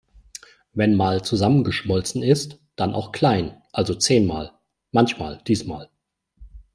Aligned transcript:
Wenn 0.73 0.95
mal 0.95 1.21
zusammengeschmolzen 1.21 2.23
ist, 2.23 2.57
dann 2.75 2.95
auch 2.95 3.11
klein, 3.11 3.61
also 3.71 3.93
zehnmal, 3.93 4.51
manchmal, 4.91 5.43
diesmal. 5.45 5.91